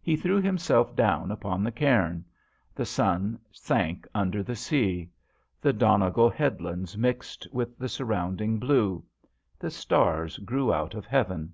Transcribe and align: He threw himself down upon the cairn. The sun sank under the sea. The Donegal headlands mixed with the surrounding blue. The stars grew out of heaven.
He 0.00 0.16
threw 0.16 0.40
himself 0.40 0.96
down 0.96 1.30
upon 1.30 1.62
the 1.62 1.70
cairn. 1.70 2.24
The 2.74 2.86
sun 2.86 3.38
sank 3.52 4.08
under 4.14 4.42
the 4.42 4.56
sea. 4.56 5.10
The 5.60 5.74
Donegal 5.74 6.30
headlands 6.30 6.96
mixed 6.96 7.46
with 7.52 7.76
the 7.76 7.90
surrounding 7.90 8.58
blue. 8.58 9.04
The 9.58 9.70
stars 9.70 10.38
grew 10.38 10.72
out 10.72 10.94
of 10.94 11.04
heaven. 11.04 11.52